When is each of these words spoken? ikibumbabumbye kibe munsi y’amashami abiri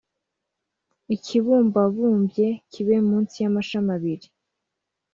ikibumbabumbye 1.15 2.47
kibe 2.71 2.95
munsi 3.07 3.35
y’amashami 3.43 3.89
abiri 3.97 4.27